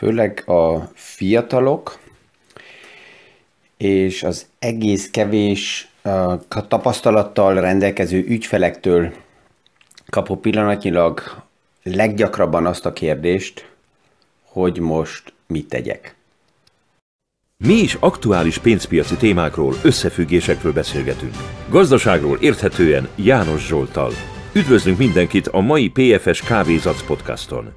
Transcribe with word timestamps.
főleg 0.00 0.42
a 0.48 0.90
fiatalok, 0.94 1.98
és 3.76 4.22
az 4.22 4.46
egész 4.58 5.10
kevés 5.10 5.88
tapasztalattal 6.68 7.60
rendelkező 7.60 8.24
ügyfelektől 8.26 9.12
kapok 10.06 10.40
pillanatnyilag 10.40 11.42
leggyakrabban 11.82 12.66
azt 12.66 12.86
a 12.86 12.92
kérdést, 12.92 13.70
hogy 14.44 14.78
most 14.78 15.32
mit 15.46 15.68
tegyek. 15.68 16.14
Mi 17.56 17.74
is 17.74 17.94
aktuális 17.94 18.58
pénzpiaci 18.58 19.16
témákról, 19.16 19.74
összefüggésekről 19.82 20.72
beszélgetünk. 20.72 21.34
Gazdaságról 21.68 22.38
érthetően 22.40 23.08
János 23.16 23.66
Zsoltal. 23.66 24.12
Üdvözlünk 24.54 24.98
mindenkit 24.98 25.46
a 25.46 25.60
mai 25.60 25.88
PFS 25.88 26.42
Kávézac 26.42 27.06
podcaston. 27.06 27.72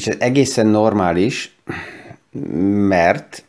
És 0.00 0.06
ez 0.06 0.16
egészen 0.18 0.66
normális, 0.66 1.56
mert 2.88 3.44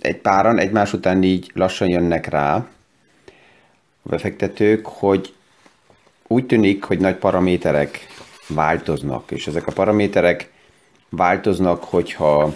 egy 0.00 0.16
páran 0.16 0.58
egymás 0.58 0.92
után 0.92 1.22
így 1.22 1.50
lassan 1.54 1.88
jönnek 1.88 2.26
rá 2.26 2.54
a 2.54 2.68
befektetők, 4.02 4.86
hogy 4.86 5.34
úgy 6.26 6.46
tűnik, 6.46 6.84
hogy 6.84 6.98
nagy 6.98 7.14
paraméterek 7.16 8.06
változnak, 8.48 9.30
és 9.30 9.46
ezek 9.46 9.66
a 9.66 9.72
paraméterek 9.72 10.52
változnak, 11.08 11.84
hogyha 11.84 12.54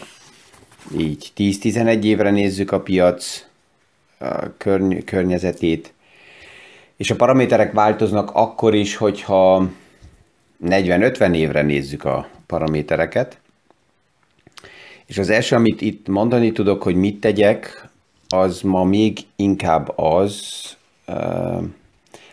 így 0.96 1.32
10-11 1.36 2.02
évre 2.02 2.30
nézzük 2.30 2.72
a 2.72 2.80
piac 2.80 3.44
a 4.18 4.56
körny- 4.56 5.04
környezetét, 5.04 5.92
és 6.96 7.10
a 7.10 7.16
paraméterek 7.16 7.72
változnak 7.72 8.30
akkor 8.32 8.74
is, 8.74 8.96
hogyha 8.96 9.68
40-50 10.64 11.34
évre 11.34 11.62
nézzük 11.62 12.04
a 12.04 12.36
paramétereket. 12.48 13.38
És 15.06 15.18
az 15.18 15.30
első, 15.30 15.56
amit 15.56 15.80
itt 15.80 16.08
mondani 16.08 16.52
tudok, 16.52 16.82
hogy 16.82 16.94
mit 16.94 17.20
tegyek, 17.20 17.88
az 18.28 18.60
ma 18.60 18.84
még 18.84 19.18
inkább 19.36 19.98
az, 19.98 20.52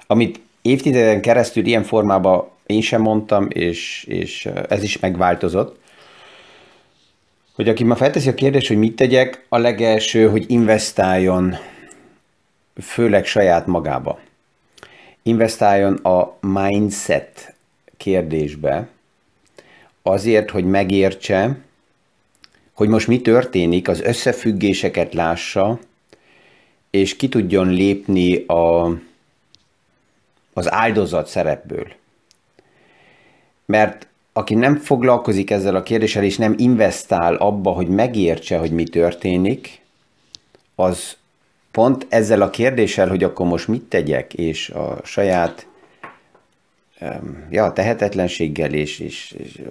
amit 0.08 0.40
évtizeden 0.62 1.22
keresztül 1.22 1.66
ilyen 1.66 1.84
formában 1.84 2.48
én 2.66 2.82
sem 2.82 3.02
mondtam, 3.02 3.48
és, 3.50 4.04
és 4.04 4.46
ez 4.70 4.84
is 4.84 5.00
megváltozott, 5.00 5.80
hogy 7.56 7.70
aki 7.70 7.84
ma 7.84 7.96
felteszi 7.96 8.30
a 8.30 8.34
kérdést, 8.34 8.68
hogy 8.68 8.78
mit 8.78 8.96
tegyek, 8.96 9.46
a 9.50 9.58
legelső, 9.58 10.30
hogy 10.30 10.46
investáljon 10.48 11.56
főleg 12.82 13.26
saját 13.26 13.66
magába. 13.66 14.20
Investáljon 15.24 15.94
a 15.94 16.38
mindset 16.40 17.56
kérdésbe, 17.98 18.88
azért, 20.08 20.50
hogy 20.50 20.66
megértse, 20.66 21.58
hogy 22.74 22.88
most 22.88 23.08
mi 23.08 23.22
történik, 23.22 23.88
az 23.88 24.02
összefüggéseket 24.02 25.14
lássa, 25.14 25.80
és 26.90 27.16
ki 27.16 27.30
tudjon 27.30 27.70
lépni 27.70 28.36
a, 28.46 28.86
az 30.54 30.72
áldozat 30.72 31.28
szerepből. 31.28 31.88
Mert 33.66 34.08
aki 34.34 34.54
nem 34.54 34.76
foglalkozik 34.76 35.52
ezzel 35.52 35.76
a 35.76 35.84
kérdéssel, 35.84 36.24
és 36.24 36.38
nem 36.38 36.56
investál 36.58 37.36
abba, 37.36 37.72
hogy 37.72 37.88
megértse, 37.88 38.58
hogy 38.58 38.72
mi 38.72 38.84
történik, 38.84 39.82
az 40.76 41.18
pont 41.72 42.06
ezzel 42.10 42.42
a 42.42 42.50
kérdéssel, 42.50 43.08
hogy 43.08 43.24
akkor 43.24 43.46
most 43.46 43.68
mit 43.68 43.84
tegyek, 43.84 44.34
és 44.34 44.70
a 44.70 45.00
saját 45.04 45.68
ja, 47.50 47.74
tehetetlenséggel 47.74 48.74
és, 48.74 49.00
és, 49.00 49.32
és 49.32 49.62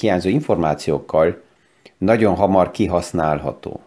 hiányzó 0.00 0.28
információkkal 0.28 1.42
nagyon 1.98 2.34
hamar 2.34 2.70
kihasználható. 2.70 3.80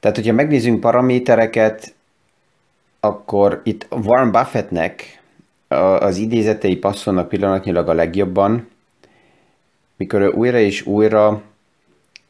Tehát, 0.00 0.16
hogyha 0.16 0.32
megnézzünk 0.32 0.80
paramétereket, 0.80 1.94
akkor 3.00 3.60
itt 3.64 3.86
Warren 3.90 4.30
Buffettnek 4.30 5.22
az 5.98 6.16
idézetei 6.16 6.76
passzolnak 6.76 7.28
pillanatnyilag 7.28 7.88
a 7.88 7.92
legjobban, 7.92 8.68
mikor 9.96 10.20
ő 10.20 10.28
újra 10.28 10.58
és 10.58 10.86
újra 10.86 11.42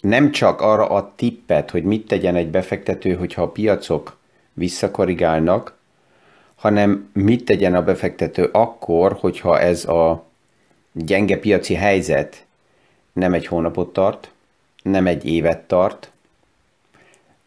nem 0.01 0.31
csak 0.31 0.61
arra 0.61 0.89
a 0.89 1.13
tippet, 1.17 1.71
hogy 1.71 1.83
mit 1.83 2.07
tegyen 2.07 2.37
egy 2.37 2.49
befektető, 2.49 3.15
hogyha 3.15 3.43
a 3.43 3.51
piacok 3.51 4.17
visszakorrigálnak, 4.53 5.76
hanem 6.57 7.11
mit 7.13 7.45
tegyen 7.45 7.75
a 7.75 7.83
befektető 7.83 8.49
akkor, 8.53 9.17
hogyha 9.21 9.61
ez 9.61 9.85
a 9.85 10.25
gyenge 10.93 11.39
piaci 11.39 11.75
helyzet 11.75 12.45
nem 13.13 13.35
egy 13.35 13.47
hónapot 13.47 13.93
tart, 13.93 14.31
nem 14.83 15.07
egy 15.07 15.25
évet 15.25 15.61
tart, 15.61 16.11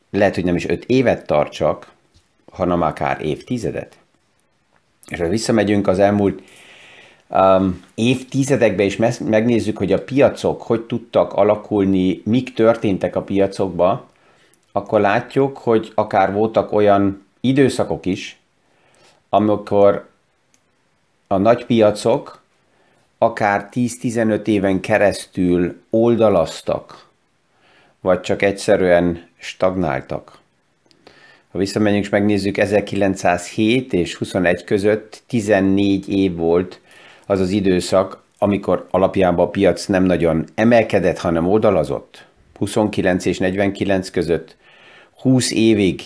lehet, 0.09 0.35
hogy 0.35 0.43
nem 0.43 0.55
is 0.55 0.67
öt 0.67 0.85
évet 0.85 1.25
tart 1.25 1.51
csak, 1.51 1.91
hanem 2.51 2.81
akár 2.81 3.21
évtizedet. 3.21 3.97
És 5.07 5.19
ha 5.19 5.27
visszamegyünk 5.27 5.87
az 5.87 5.99
elmúlt 5.99 6.41
um, 7.27 7.83
évtizedekbe, 7.95 8.83
és 8.83 8.95
megnézzük, 9.19 9.77
hogy 9.77 9.91
a 9.91 10.03
piacok 10.03 10.61
hogy 10.61 10.81
tudtak 10.81 11.33
alakulni, 11.33 12.21
mik 12.25 12.53
történtek 12.53 13.15
a 13.15 13.21
piacokba, 13.21 14.07
akkor 14.71 14.99
látjuk, 14.99 15.57
hogy 15.57 15.91
akár 15.95 16.33
voltak 16.33 16.71
olyan 16.71 17.25
időszakok 17.39 18.05
is, 18.05 18.38
amikor 19.29 20.07
a 21.27 21.37
nagy 21.37 21.65
piacok 21.65 22.41
akár 23.17 23.69
10-15 23.71 24.47
éven 24.47 24.79
keresztül 24.79 25.81
oldalaztak, 25.89 27.07
vagy 28.01 28.21
csak 28.21 28.41
egyszerűen 28.41 29.27
stagnáltak. 29.37 30.37
Ha 31.51 31.57
visszamegyünk 31.57 32.03
és 32.03 32.09
megnézzük, 32.09 32.57
1907 32.57 33.93
és 33.93 34.15
21 34.15 34.63
között 34.63 35.23
14 35.27 36.09
év 36.09 36.35
volt 36.35 36.81
az 37.25 37.39
az 37.39 37.49
időszak, 37.49 38.23
amikor 38.37 38.87
alapjában 38.91 39.45
a 39.45 39.49
piac 39.49 39.85
nem 39.85 40.03
nagyon 40.03 40.45
emelkedett, 40.55 41.17
hanem 41.17 41.47
oldalazott. 41.47 42.25
29 42.57 43.25
és 43.25 43.37
49 43.37 44.09
között 44.09 44.55
20 45.21 45.51
évig 45.51 46.01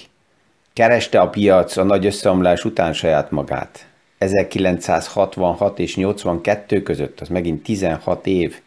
kereste 0.74 1.20
a 1.20 1.30
piac 1.30 1.78
a 1.78 1.84
nagy 1.84 2.06
összeomlás 2.06 2.66
után 2.66 2.94
saját 2.94 3.32
magát. 3.32 3.88
1966 4.18 5.80
és 5.80 5.96
82 5.96 6.84
között, 6.84 7.20
az 7.20 7.28
megint 7.28 7.64
16 7.64 8.28
év 8.28 8.60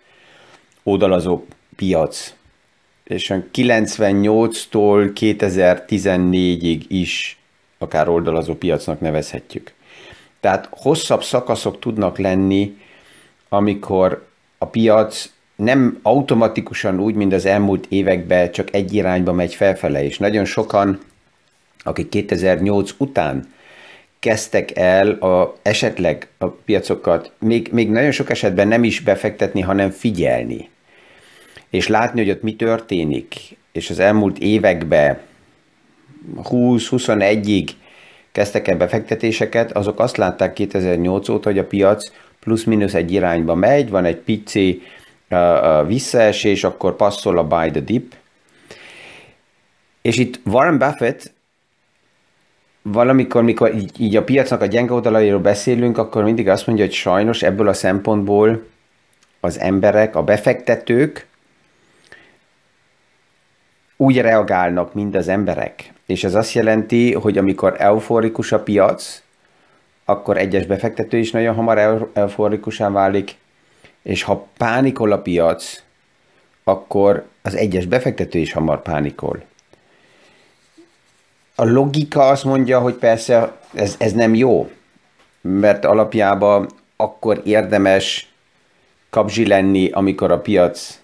oldalazó 0.82 1.44
piac 1.76 2.34
és 3.04 3.32
98-tól 3.54 5.10
2014-ig 5.20 6.80
is 6.88 7.38
akár 7.78 8.08
oldalazó 8.08 8.54
piacnak 8.54 9.00
nevezhetjük. 9.00 9.72
Tehát 10.40 10.68
hosszabb 10.70 11.22
szakaszok 11.22 11.78
tudnak 11.78 12.18
lenni, 12.18 12.76
amikor 13.48 14.26
a 14.58 14.66
piac 14.66 15.30
nem 15.56 15.98
automatikusan 16.02 17.00
úgy, 17.00 17.14
mint 17.14 17.32
az 17.32 17.46
elmúlt 17.46 17.86
években 17.88 18.52
csak 18.52 18.74
egy 18.74 18.94
irányba 18.94 19.32
megy 19.32 19.54
felfele, 19.54 20.04
és 20.04 20.18
nagyon 20.18 20.44
sokan, 20.44 21.00
akik 21.86 22.08
2008 22.08 22.90
után 22.98 23.54
kezdtek 24.18 24.76
el 24.76 25.10
a, 25.10 25.56
esetleg 25.62 26.28
a 26.38 26.46
piacokat, 26.46 27.32
még, 27.38 27.68
még 27.72 27.90
nagyon 27.90 28.10
sok 28.10 28.30
esetben 28.30 28.68
nem 28.68 28.84
is 28.84 29.00
befektetni, 29.00 29.60
hanem 29.60 29.90
figyelni 29.90 30.68
és 31.70 31.88
látni, 31.88 32.20
hogy 32.20 32.30
ott 32.30 32.42
mi 32.42 32.56
történik, 32.56 33.34
és 33.72 33.90
az 33.90 33.98
elmúlt 33.98 34.38
években 34.38 35.18
20-21-ig 36.42 37.68
kezdtek 38.32 38.68
el 38.68 38.76
befektetéseket, 38.76 39.72
azok 39.72 40.00
azt 40.00 40.16
látták 40.16 40.52
2008 40.52 41.28
óta, 41.28 41.48
hogy 41.48 41.58
a 41.58 41.66
piac 41.66 42.12
plusz-minusz 42.40 42.94
egy 42.94 43.12
irányba 43.12 43.54
megy, 43.54 43.90
van 43.90 44.04
egy 44.04 44.16
pici 44.16 44.82
uh, 45.30 45.86
visszaesés, 45.86 46.64
akkor 46.64 46.96
passzol 46.96 47.38
a 47.38 47.46
buy 47.46 47.70
the 47.70 47.80
dip. 47.80 48.14
És 50.02 50.16
itt 50.16 50.40
Warren 50.44 50.78
Buffett 50.78 51.32
valamikor, 52.92 53.42
mikor 53.42 53.74
így, 53.74 54.00
így 54.00 54.16
a 54.16 54.24
piacnak 54.24 54.60
a 54.60 54.66
gyenge 54.66 54.92
oldalairól 54.92 55.40
beszélünk, 55.40 55.98
akkor 55.98 56.24
mindig 56.24 56.48
azt 56.48 56.66
mondja, 56.66 56.84
hogy 56.84 56.94
sajnos 56.94 57.42
ebből 57.42 57.68
a 57.68 57.72
szempontból 57.72 58.66
az 59.40 59.58
emberek, 59.58 60.16
a 60.16 60.22
befektetők 60.22 61.26
úgy 63.96 64.20
reagálnak, 64.20 64.94
mint 64.94 65.14
az 65.14 65.28
emberek. 65.28 65.92
És 66.06 66.24
ez 66.24 66.34
azt 66.34 66.52
jelenti, 66.52 67.14
hogy 67.14 67.38
amikor 67.38 67.74
euforikus 67.78 68.52
a 68.52 68.62
piac, 68.62 69.22
akkor 70.04 70.36
egyes 70.36 70.66
befektető 70.66 71.18
is 71.18 71.30
nagyon 71.30 71.54
hamar 71.54 72.10
euforikusán 72.12 72.92
válik, 72.92 73.36
és 74.02 74.22
ha 74.22 74.46
pánikol 74.56 75.12
a 75.12 75.18
piac, 75.18 75.82
akkor 76.64 77.24
az 77.42 77.54
egyes 77.54 77.86
befektető 77.86 78.38
is 78.38 78.52
hamar 78.52 78.82
pánikol. 78.82 79.42
A 81.58 81.64
logika 81.64 82.28
azt 82.28 82.44
mondja, 82.44 82.80
hogy 82.80 82.94
persze 82.94 83.52
ez, 83.74 83.94
ez 83.98 84.12
nem 84.12 84.34
jó, 84.34 84.70
mert 85.40 85.84
alapjában 85.84 86.68
akkor 86.96 87.40
érdemes 87.44 88.32
kapzsi 89.10 89.46
lenni, 89.46 89.90
amikor 89.90 90.30
a 90.30 90.40
piac 90.40 91.00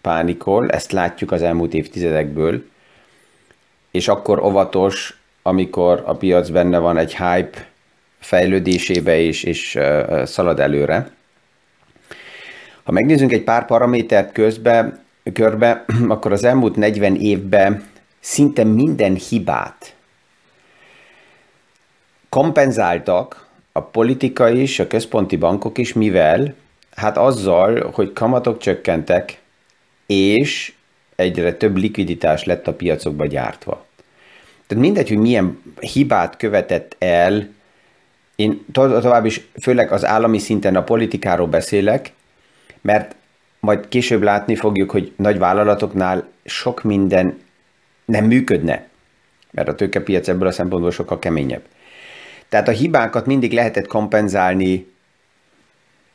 pánikol, 0.00 0.70
ezt 0.70 0.92
látjuk 0.92 1.32
az 1.32 1.42
elmúlt 1.42 1.74
évtizedekből, 1.74 2.64
és 3.90 4.08
akkor 4.08 4.38
óvatos, 4.38 5.18
amikor 5.42 6.02
a 6.06 6.14
piac 6.14 6.48
benne 6.48 6.78
van 6.78 6.96
egy 6.96 7.16
hype 7.16 7.66
fejlődésébe 8.18 9.18
és, 9.18 9.42
és 9.42 9.78
szalad 10.24 10.60
előre. 10.60 11.10
Ha 12.82 12.92
megnézzünk 12.92 13.32
egy 13.32 13.44
pár 13.44 13.66
paramétert 13.66 14.32
közbe, 14.32 15.00
körbe, 15.32 15.84
akkor 16.08 16.32
az 16.32 16.44
elmúlt 16.44 16.76
40 16.76 17.16
évben 17.16 17.89
szinte 18.20 18.64
minden 18.64 19.14
hibát 19.14 19.94
kompenzáltak 22.30 23.46
a 23.72 23.80
politika 23.80 24.50
is, 24.50 24.78
a 24.78 24.86
központi 24.86 25.36
bankok 25.36 25.78
is, 25.78 25.92
mivel? 25.92 26.54
Hát 26.94 27.16
azzal, 27.16 27.90
hogy 27.92 28.12
kamatok 28.12 28.58
csökkentek, 28.58 29.40
és 30.06 30.72
egyre 31.16 31.54
több 31.54 31.76
likviditás 31.76 32.44
lett 32.44 32.66
a 32.66 32.74
piacokba 32.74 33.26
gyártva. 33.26 33.84
Tehát 34.66 34.84
mindegy, 34.84 35.08
hogy 35.08 35.18
milyen 35.18 35.62
hibát 35.80 36.36
követett 36.36 36.96
el, 36.98 37.48
én 38.36 38.64
tovább 38.72 39.24
is 39.24 39.40
főleg 39.62 39.92
az 39.92 40.04
állami 40.04 40.38
szinten 40.38 40.76
a 40.76 40.82
politikáról 40.82 41.46
beszélek, 41.46 42.12
mert 42.80 43.14
majd 43.60 43.88
később 43.88 44.22
látni 44.22 44.54
fogjuk, 44.54 44.90
hogy 44.90 45.12
nagy 45.16 45.38
vállalatoknál 45.38 46.28
sok 46.44 46.82
minden 46.82 47.38
nem 48.10 48.24
működne, 48.24 48.88
mert 49.50 49.68
a 49.68 49.74
tőkepiac 49.74 50.28
ebből 50.28 50.48
a 50.48 50.52
szempontból 50.52 50.90
sokkal 50.90 51.18
keményebb. 51.18 51.62
Tehát 52.48 52.68
a 52.68 52.72
hibákat 52.72 53.26
mindig 53.26 53.52
lehetett 53.52 53.86
kompenzálni 53.86 54.86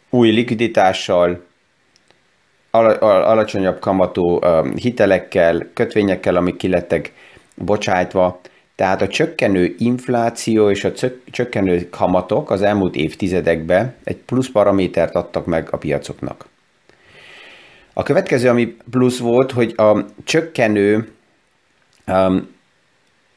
új 0.10 0.30
likviditással, 0.30 1.44
alacsonyabb 2.72 3.80
kamatú 3.80 4.40
hitelekkel, 4.76 5.68
kötvényekkel, 5.74 6.36
amik 6.36 6.56
kilettek 6.56 7.14
bocsájtva. 7.56 8.40
Tehát 8.76 9.02
a 9.02 9.08
csökkenő 9.08 9.76
infláció 9.78 10.70
és 10.70 10.84
a 10.84 10.92
csökkenő 11.32 11.90
kamatok 11.90 12.52
az 12.52 12.62
elmúlt 12.62 12.96
évtizedekben 12.96 13.96
egy 14.04 14.18
plusz 14.18 14.52
paramétert 14.52 15.16
adtak 15.16 15.46
meg 15.46 15.68
a 15.72 15.78
piacoknak. 15.78 16.46
A 17.94 18.04
következő, 18.04 18.50
ami 18.50 18.76
plusz 18.92 19.20
volt, 19.20 19.52
hogy 19.52 19.74
a 19.78 20.06
csökkenő 20.24 21.15
um, 22.08 22.56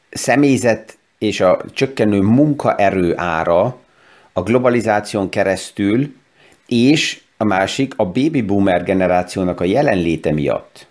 személyzet 0.09 0.97
és 1.17 1.41
a 1.41 1.61
csökkenő 1.73 2.21
munkaerő 2.21 3.13
ára 3.17 3.77
a 4.33 4.41
globalizáción 4.41 5.29
keresztül, 5.29 6.15
és 6.67 7.21
a 7.37 7.43
másik 7.43 7.93
a 7.97 8.05
baby 8.05 8.41
boomer 8.41 8.83
generációnak 8.83 9.59
a 9.59 9.63
jelenléte 9.63 10.31
miatt 10.31 10.87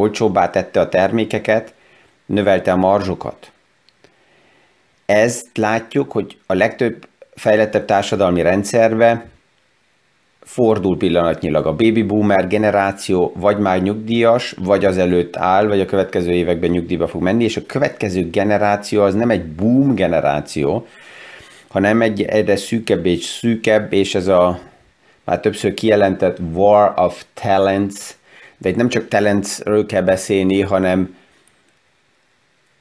olcsóbbá 0.00 0.50
tette 0.50 0.80
a 0.80 0.88
termékeket, 0.88 1.74
növelte 2.26 2.72
a 2.72 2.76
marzsokat. 2.76 3.52
Ezt 5.06 5.46
látjuk, 5.54 6.12
hogy 6.12 6.38
a 6.46 6.54
legtöbb 6.54 7.08
fejlettebb 7.34 7.84
társadalmi 7.84 8.42
rendszerbe 8.42 9.26
fordul 10.52 10.96
pillanatnyilag 10.96 11.66
a 11.66 11.74
baby 11.74 12.02
boomer 12.02 12.46
generáció, 12.46 13.32
vagy 13.36 13.58
már 13.58 13.82
nyugdíjas, 13.82 14.54
vagy 14.58 14.84
az 14.84 14.98
előtt 14.98 15.36
áll, 15.36 15.66
vagy 15.66 15.80
a 15.80 15.84
következő 15.84 16.32
években 16.32 16.70
nyugdíjba 16.70 17.06
fog 17.06 17.22
menni, 17.22 17.44
és 17.44 17.56
a 17.56 17.66
következő 17.66 18.30
generáció 18.30 19.02
az 19.02 19.14
nem 19.14 19.30
egy 19.30 19.46
boom 19.46 19.94
generáció, 19.94 20.86
hanem 21.68 22.02
egy 22.02 22.22
egyre 22.22 22.56
szűkebb 22.56 23.06
és 23.06 23.24
szűkebb, 23.24 23.92
és 23.92 24.14
ez 24.14 24.26
a 24.26 24.58
már 25.24 25.40
többször 25.40 25.74
kijelentett 25.74 26.38
War 26.54 26.92
of 26.96 27.24
Talents, 27.34 28.14
de 28.58 28.68
itt 28.68 28.76
nem 28.76 28.88
csak 28.88 29.08
talentsről 29.08 29.86
kell 29.86 30.02
beszélni, 30.02 30.60
hanem 30.60 31.16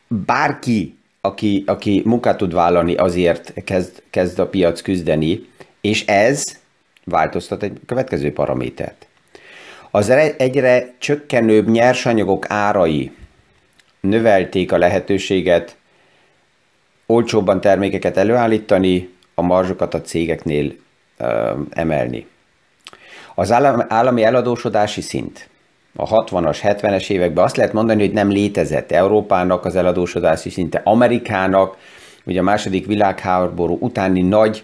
bárki, 0.07 0.97
aki, 1.21 1.63
aki 1.67 2.01
munkát 2.05 2.37
tud 2.37 2.53
vállalni, 2.53 2.95
azért 2.95 3.53
kezd, 3.63 4.01
kezd 4.09 4.39
a 4.39 4.47
piac 4.47 4.81
küzdeni, 4.81 5.47
és 5.81 6.05
ez 6.05 6.58
változtat 7.09 7.63
egy 7.63 7.79
következő 7.85 8.33
paramétert. 8.33 9.07
Az 9.91 10.09
egyre 10.37 10.93
csökkenőbb 10.97 11.69
nyersanyagok 11.69 12.45
árai 12.49 13.11
növelték 13.99 14.71
a 14.71 14.77
lehetőséget 14.77 15.75
olcsóbban 17.05 17.61
termékeket 17.61 18.17
előállítani, 18.17 19.09
a 19.35 19.41
marzsokat 19.41 19.93
a 19.93 20.01
cégeknél 20.01 20.73
ö, 21.17 21.53
emelni. 21.69 22.27
Az 23.35 23.51
állami 23.87 24.23
eladósodási 24.23 25.01
szint 25.01 25.49
a 25.95 26.23
60-as, 26.23 26.57
70-es 26.63 27.09
években 27.09 27.43
azt 27.43 27.57
lehet 27.57 27.73
mondani, 27.73 27.99
hogy 28.01 28.13
nem 28.13 28.29
létezett 28.29 28.91
Európának 28.91 29.65
az 29.65 29.75
eladósodási 29.75 30.49
szinte, 30.49 30.81
Amerikának, 30.83 31.77
ugye 32.23 32.39
a 32.39 32.43
második 32.43 32.85
világháború 32.85 33.77
utáni 33.79 34.21
nagy 34.21 34.63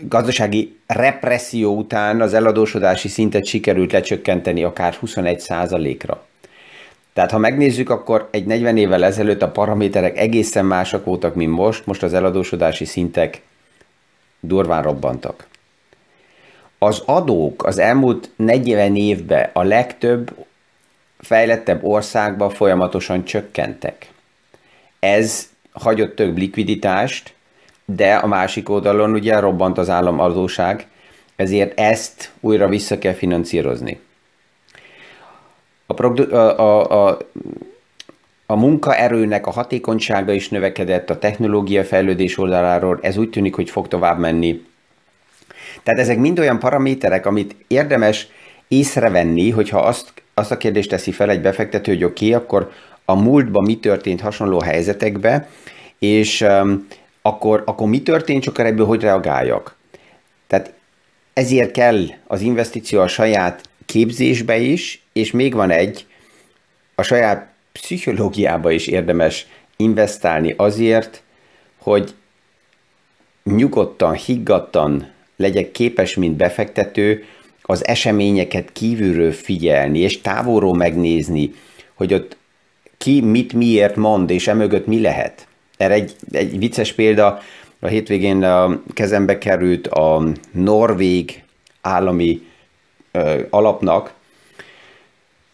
gazdasági 0.00 0.76
represszió 0.86 1.76
után 1.76 2.20
az 2.20 2.34
eladósodási 2.34 3.08
szintet 3.08 3.44
sikerült 3.44 3.92
lecsökkenteni 3.92 4.64
akár 4.64 4.94
21 4.94 5.44
ra 6.06 6.24
Tehát 7.12 7.30
ha 7.30 7.38
megnézzük, 7.38 7.90
akkor 7.90 8.28
egy 8.30 8.46
40 8.46 8.76
évvel 8.76 9.04
ezelőtt 9.04 9.42
a 9.42 9.50
paraméterek 9.50 10.18
egészen 10.18 10.64
másak 10.64 11.04
voltak, 11.04 11.34
mint 11.34 11.52
most, 11.52 11.86
most 11.86 12.02
az 12.02 12.14
eladósodási 12.14 12.84
szintek 12.84 13.42
durván 14.40 14.82
robbantak. 14.82 15.46
Az 16.78 17.02
adók 17.06 17.64
az 17.64 17.78
elmúlt 17.78 18.30
40 18.36 18.96
évben 18.96 19.50
a 19.52 19.62
legtöbb 19.62 20.46
fejlettebb 21.18 21.84
országban 21.84 22.50
folyamatosan 22.50 23.24
csökkentek. 23.24 24.10
Ez 24.98 25.48
hagyott 25.72 26.16
több 26.16 26.38
likviditást, 26.38 27.35
de 27.86 28.14
a 28.14 28.26
másik 28.26 28.68
oldalon 28.68 29.12
ugye 29.12 29.38
robbant 29.38 29.78
az 29.78 29.90
államadóság, 29.90 30.86
ezért 31.36 31.80
ezt 31.80 32.32
újra 32.40 32.68
vissza 32.68 32.98
kell 32.98 33.12
finanszírozni. 33.12 34.00
A, 35.86 35.94
produ- 35.94 36.32
a, 36.32 36.58
a, 36.58 37.06
a, 37.08 37.18
a 38.46 38.56
munkaerőnek 38.56 39.46
a 39.46 39.50
hatékonysága 39.50 40.32
is 40.32 40.48
növekedett 40.48 41.10
a 41.10 41.18
technológia 41.18 41.84
fejlődés 41.84 42.38
oldaláról, 42.38 42.98
ez 43.02 43.16
úgy 43.16 43.30
tűnik, 43.30 43.54
hogy 43.54 43.70
fog 43.70 43.88
tovább 43.88 44.18
menni. 44.18 44.64
Tehát 45.82 46.00
ezek 46.00 46.18
mind 46.18 46.38
olyan 46.38 46.58
paraméterek, 46.58 47.26
amit 47.26 47.56
érdemes 47.66 48.28
észrevenni, 48.68 49.50
hogyha 49.50 49.78
azt, 49.78 50.12
azt 50.34 50.50
a 50.50 50.56
kérdést 50.56 50.88
teszi 50.88 51.12
fel 51.12 51.30
egy 51.30 51.40
befektető, 51.40 51.92
hogy 51.92 52.04
oké, 52.04 52.26
okay, 52.26 52.44
akkor 52.44 52.70
a 53.04 53.14
múltban 53.14 53.64
mi 53.64 53.78
történt 53.78 54.20
hasonló 54.20 54.60
helyzetekbe, 54.60 55.48
és 55.98 56.40
um, 56.40 56.86
akkor, 57.26 57.62
akkor 57.66 57.88
mi 57.88 58.02
történt, 58.02 58.42
csak 58.42 58.58
ebből 58.58 58.86
hogy 58.86 59.00
reagáljak? 59.00 59.76
Tehát 60.46 60.72
ezért 61.32 61.70
kell 61.70 62.04
az 62.26 62.40
investíció 62.40 63.00
a 63.00 63.08
saját 63.08 63.68
képzésbe 63.86 64.58
is, 64.58 65.02
és 65.12 65.30
még 65.30 65.54
van 65.54 65.70
egy, 65.70 66.06
a 66.94 67.02
saját 67.02 67.48
pszichológiába 67.72 68.70
is 68.70 68.86
érdemes 68.86 69.46
investálni 69.76 70.54
azért, 70.56 71.22
hogy 71.78 72.14
nyugodtan, 73.44 74.14
higgadtan 74.14 75.10
legyek 75.36 75.70
képes, 75.70 76.14
mint 76.14 76.36
befektető, 76.36 77.24
az 77.62 77.86
eseményeket 77.86 78.72
kívülről 78.72 79.32
figyelni, 79.32 79.98
és 79.98 80.20
távolról 80.20 80.74
megnézni, 80.74 81.54
hogy 81.94 82.14
ott 82.14 82.36
ki 82.98 83.20
mit 83.20 83.52
miért 83.52 83.96
mond, 83.96 84.30
és 84.30 84.48
emögött 84.48 84.86
mi 84.86 85.00
lehet. 85.00 85.46
Erre 85.76 85.94
egy, 85.94 86.16
egy 86.30 86.58
vicces 86.58 86.92
példa, 86.92 87.40
a 87.80 87.86
hétvégén 87.86 88.42
a 88.42 88.82
kezembe 88.94 89.38
került 89.38 89.86
a 89.86 90.22
Norvég 90.50 91.42
állami 91.80 92.42
ö, 93.12 93.40
alapnak 93.50 94.14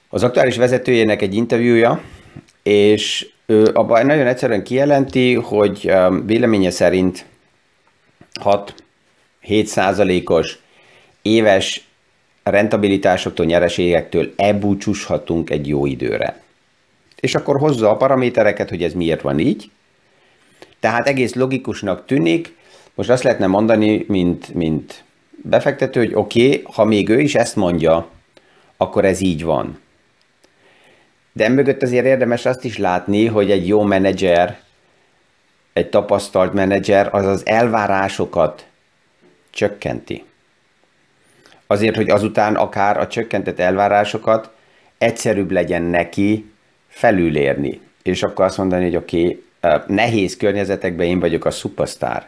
az 0.09 0.23
aktuális 0.23 0.57
vezetőjének 0.57 1.23
egy 1.23 1.35
interjúja, 1.35 2.02
és 2.62 3.29
ő 3.47 3.64
abban 3.64 4.07
nagyon 4.07 4.26
egyszerűen 4.26 4.64
kijelenti, 4.64 5.35
hogy 5.35 5.93
véleménye 6.25 6.71
szerint 6.71 7.26
6-7 9.43 9.64
százalékos 9.64 10.59
éves 11.23 11.87
rentabilitásoktól, 12.43 13.47
nyereségektől 13.47 14.33
elbúcsúshatunk 14.37 15.50
egy 15.50 15.69
jó 15.69 15.87
időre. 15.87 16.41
És 17.21 17.35
akkor 17.35 17.59
hozza 17.59 17.91
a 17.91 17.97
paramétereket, 17.97 18.69
hogy 18.69 18.83
ez 18.83 18.93
miért 18.93 19.21
van 19.21 19.38
így, 19.38 19.71
tehát 20.83 21.09
egész 21.09 21.35
logikusnak 21.35 22.07
tűnik, 22.07 22.57
most 22.95 23.11
azt 23.11 23.23
lehetne 23.23 23.47
mondani, 23.47 24.05
mint, 24.09 24.55
mint 24.55 25.05
befektető, 25.43 26.01
hogy 26.01 26.15
oké, 26.15 26.47
okay, 26.47 26.65
ha 26.75 26.85
még 26.85 27.09
ő 27.09 27.21
is 27.21 27.35
ezt 27.35 27.57
mondja, 27.57 28.09
akkor 28.77 29.05
ez 29.05 29.21
így 29.21 29.45
van. 29.45 29.81
De 31.33 31.49
mögött 31.49 31.83
azért 31.83 32.05
érdemes 32.05 32.47
azt 32.47 32.65
is 32.65 32.79
látni, 32.79 33.27
hogy 33.27 33.51
egy 33.51 33.67
jó 33.67 33.83
menedzser, 33.83 34.61
egy 35.73 35.89
tapasztalt 35.89 36.53
menedzser 36.53 37.15
az 37.15 37.27
az 37.27 37.47
elvárásokat 37.47 38.67
csökkenti. 39.51 40.25
Azért, 41.67 41.97
hogy 41.97 42.11
azután 42.11 42.55
akár 42.55 42.97
a 42.99 43.07
csökkentett 43.07 43.59
elvárásokat 43.59 44.51
egyszerűbb 44.99 45.51
legyen 45.51 45.83
neki 45.83 46.53
felülérni. 46.89 47.81
És 48.03 48.23
akkor 48.23 48.45
azt 48.45 48.59
mondani, 48.59 48.85
hogy 48.85 48.97
oké, 48.97 49.21
okay, 49.27 49.43
nehéz 49.87 50.37
környezetekben 50.37 51.07
én 51.07 51.21
vagyok 51.21 51.45
a 51.45 51.50
szupasztár. 51.50 52.26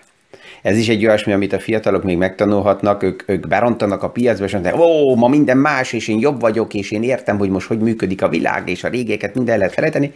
Ez 0.63 0.77
is 0.77 0.89
egy 0.89 1.07
olyasmi, 1.07 1.33
amit 1.33 1.53
a 1.53 1.61
fiatalok 1.61 2.03
még 2.03 2.17
megtanulhatnak, 2.17 3.03
ők, 3.03 3.23
ők 3.27 3.49
berontanak 3.49 4.03
a 4.03 4.11
piacba, 4.11 4.45
és 4.45 4.53
mondják, 4.53 4.79
ó, 4.79 5.15
ma 5.15 5.29
minden 5.29 5.57
más, 5.57 5.93
és 5.93 6.09
én 6.09 6.19
jobb 6.19 6.41
vagyok, 6.41 6.75
és 6.75 6.91
én 6.91 7.03
értem, 7.03 7.39
hogy 7.39 7.49
most 7.49 7.67
hogy 7.67 7.79
működik 7.79 8.23
a 8.23 8.29
világ, 8.29 8.69
és 8.69 8.85
a 8.85 8.89
régéket 8.89 9.35
minden 9.35 9.59
lehet 9.59 9.73
felejteni. 9.73 10.13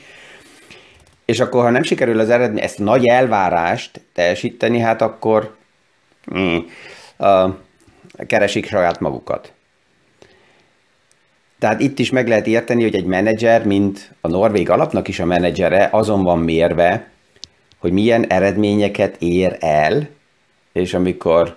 És 1.24 1.40
akkor, 1.40 1.62
ha 1.62 1.70
nem 1.70 1.82
sikerül 1.82 2.20
az 2.20 2.30
eredmény, 2.30 2.62
ezt 2.62 2.78
nagy 2.78 3.06
elvárást 3.06 4.00
teljesíteni, 4.14 4.78
hát 4.78 5.02
akkor 5.02 5.56
mm, 6.34 6.56
uh, 7.18 7.54
keresik 8.26 8.66
saját 8.66 9.00
magukat. 9.00 9.52
Tehát 11.58 11.80
itt 11.80 11.98
is 11.98 12.10
meg 12.10 12.28
lehet 12.28 12.46
érteni, 12.46 12.82
hogy 12.82 12.94
egy 12.94 13.04
menedzser, 13.04 13.66
mint 13.66 14.12
a 14.20 14.28
Norvég 14.28 14.70
alapnak 14.70 15.08
is 15.08 15.20
a 15.20 15.24
menedzsere, 15.24 15.88
azon 15.92 16.22
van 16.22 16.38
mérve, 16.38 17.10
hogy 17.78 17.92
milyen 17.92 18.26
eredményeket 18.26 19.16
ér 19.18 19.56
el, 19.60 20.08
és 20.72 20.94
amikor 20.94 21.56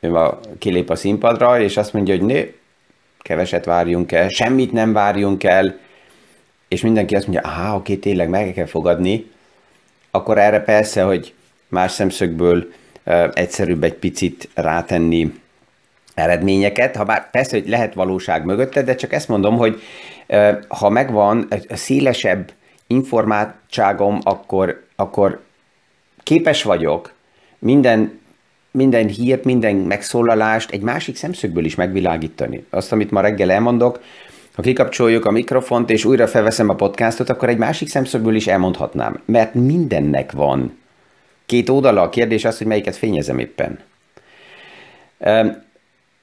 ő 0.00 0.10
ma 0.10 0.38
kilép 0.58 0.90
a 0.90 0.96
színpadra, 0.96 1.60
és 1.60 1.76
azt 1.76 1.92
mondja, 1.92 2.16
hogy 2.16 2.26
nő, 2.26 2.54
keveset 3.18 3.64
várjunk 3.64 4.12
el, 4.12 4.28
semmit 4.28 4.72
nem 4.72 4.92
várjunk 4.92 5.44
el, 5.44 5.78
és 6.68 6.80
mindenki 6.80 7.16
azt 7.16 7.26
mondja, 7.26 7.48
aha, 7.48 7.76
oké, 7.76 7.96
tényleg 7.96 8.28
meg 8.28 8.52
kell 8.52 8.66
fogadni, 8.66 9.30
akkor 10.10 10.38
erre 10.38 10.60
persze, 10.60 11.02
hogy 11.02 11.34
más 11.68 11.92
szemszögből 11.92 12.72
egyszerűbb 13.32 13.84
egy 13.84 13.94
picit 13.94 14.48
rátenni 14.54 15.40
eredményeket, 16.18 16.96
ha 16.96 17.04
bár 17.04 17.30
persze, 17.30 17.56
hogy 17.56 17.68
lehet 17.68 17.94
valóság 17.94 18.44
mögötte, 18.44 18.82
de 18.82 18.94
csak 18.94 19.12
ezt 19.12 19.28
mondom, 19.28 19.56
hogy 19.56 19.80
ha 20.68 20.88
megvan 20.88 21.48
szélesebb 21.68 22.52
informáltságom, 22.86 24.18
akkor, 24.22 24.84
akkor 24.96 25.40
képes 26.22 26.62
vagyok 26.62 27.12
minden 27.58 28.18
minden 28.70 29.06
hírt, 29.06 29.44
minden 29.44 29.74
megszólalást 29.74 30.70
egy 30.70 30.80
másik 30.80 31.16
szemszögből 31.16 31.64
is 31.64 31.74
megvilágítani. 31.74 32.64
Azt, 32.70 32.92
amit 32.92 33.10
ma 33.10 33.20
reggel 33.20 33.50
elmondok, 33.50 34.00
ha 34.54 34.62
kikapcsoljuk 34.62 35.24
a 35.24 35.30
mikrofont 35.30 35.90
és 35.90 36.04
újra 36.04 36.26
felveszem 36.26 36.68
a 36.68 36.74
podcastot, 36.74 37.28
akkor 37.28 37.48
egy 37.48 37.56
másik 37.56 37.88
szemszögből 37.88 38.34
is 38.34 38.46
elmondhatnám. 38.46 39.20
Mert 39.24 39.54
mindennek 39.54 40.32
van 40.32 40.78
két 41.46 41.68
oldala. 41.68 42.02
A 42.02 42.08
kérdés 42.08 42.44
az, 42.44 42.58
hogy 42.58 42.66
melyiket 42.66 42.96
fényezem 42.96 43.38
éppen. 43.38 43.78